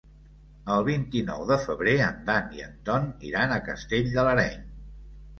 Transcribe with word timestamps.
El 0.75 0.85
vint-i-nou 0.85 1.43
de 1.49 1.57
febrer 1.65 1.93
en 2.05 2.17
Dan 2.29 2.49
i 2.59 2.63
en 2.67 2.71
Ton 2.87 3.05
iran 3.27 3.53
a 3.53 3.61
Castell 3.67 4.09
de 4.15 4.25
l'Areny. 4.29 4.57